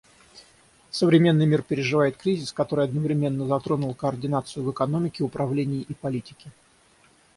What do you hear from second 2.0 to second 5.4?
кризис, который одновременно затронул координацию в экономике,